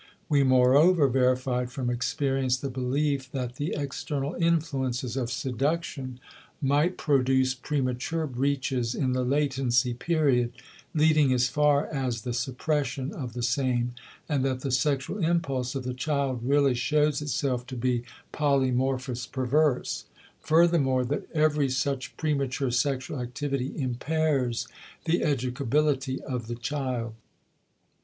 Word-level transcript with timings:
We, 0.29 0.41
moreover, 0.41 1.07
verified 1.07 1.71
from 1.71 1.91
experience 1.91 2.57
the 2.57 2.71
belief 2.71 3.31
that 3.33 3.57
the 3.57 3.75
external 3.77 4.33
influences 4.33 5.15
of 5.15 5.29
seduction, 5.29 6.19
might 6.59 6.97
produce 6.97 7.53
premature 7.53 8.25
breaches 8.25 8.95
in 8.95 9.13
the 9.13 9.23
latency 9.23 9.93
period 9.93 10.53
leading 10.95 11.31
as 11.31 11.49
far 11.49 11.85
as 11.85 12.23
the 12.23 12.33
suppression 12.33 13.11
of 13.13 13.33
the 13.33 13.43
same, 13.43 13.93
and 14.27 14.43
that 14.43 14.61
the 14.61 14.71
sexual 14.71 15.23
impulse 15.23 15.75
of 15.75 15.83
the 15.83 15.93
child 15.93 16.39
really 16.41 16.73
shows 16.73 17.21
itself 17.21 17.67
to 17.67 17.75
be 17.75 18.01
polymorphous 18.33 19.31
perverse; 19.31 20.05
furthermore, 20.39 21.05
that 21.05 21.29
every 21.31 21.69
such 21.69 22.17
premature 22.17 22.71
sexual 22.71 23.19
activity 23.19 23.79
impairs 23.79 24.67
the 25.05 25.21
educability 25.23 26.17
of 26.23 26.47
the 26.47 26.55
child. 26.55 27.13